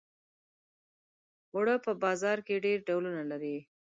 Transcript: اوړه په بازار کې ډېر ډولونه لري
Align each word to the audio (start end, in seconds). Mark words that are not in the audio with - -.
اوړه 1.53 1.75
په 1.85 1.91
بازار 2.03 2.37
کې 2.47 2.63
ډېر 2.65 2.79
ډولونه 2.87 3.21
لري 3.31 3.57